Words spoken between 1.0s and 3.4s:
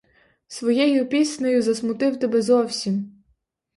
піснею засмутив тебе зовсім!